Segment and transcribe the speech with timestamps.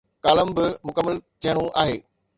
[0.25, 1.97] Column به مڪمل ٿيڻو آهي.